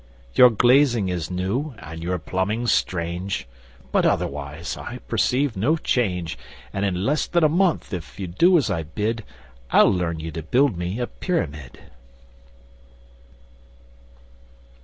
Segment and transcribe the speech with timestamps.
[0.33, 3.47] 'Your glazing is new and your plumbing's strange,
[3.91, 6.39] But other wise I perceive no change,
[6.73, 9.23] And in less than a month, if you do as I bid,
[9.69, 11.79] I'd learn you to build me a Pyramid.